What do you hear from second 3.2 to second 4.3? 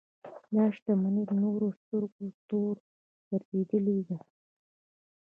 ګرځېدلې ده.